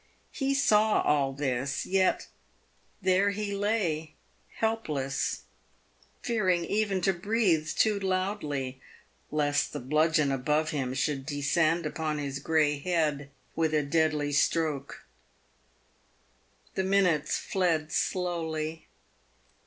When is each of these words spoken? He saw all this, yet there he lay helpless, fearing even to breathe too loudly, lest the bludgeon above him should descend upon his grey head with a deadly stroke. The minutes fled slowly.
He 0.31 0.55
saw 0.55 1.01
all 1.01 1.31
this, 1.31 1.85
yet 1.85 2.25
there 3.03 3.29
he 3.29 3.53
lay 3.53 4.15
helpless, 4.55 5.41
fearing 6.23 6.65
even 6.65 7.01
to 7.01 7.13
breathe 7.13 7.67
too 7.69 7.99
loudly, 7.99 8.81
lest 9.29 9.73
the 9.73 9.79
bludgeon 9.79 10.31
above 10.31 10.71
him 10.71 10.95
should 10.95 11.23
descend 11.27 11.85
upon 11.85 12.17
his 12.17 12.39
grey 12.39 12.79
head 12.79 13.29
with 13.55 13.75
a 13.75 13.83
deadly 13.83 14.31
stroke. 14.31 15.05
The 16.73 16.83
minutes 16.83 17.37
fled 17.37 17.91
slowly. 17.91 18.87